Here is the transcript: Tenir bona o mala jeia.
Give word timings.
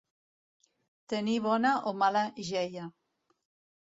Tenir 1.13 1.35
bona 1.47 1.75
o 1.91 1.95
mala 2.05 2.25
jeia. 2.51 2.89